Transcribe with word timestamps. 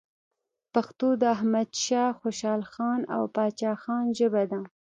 پښتو 0.73 1.07
د 1.21 1.23
احمد 1.35 1.69
شاه 1.85 2.11
خوشحالخان 2.21 2.99
او 3.15 3.23
پاچا 3.35 3.71
خان 3.81 4.05
ژبه 4.19 4.43
ده. 4.51 4.59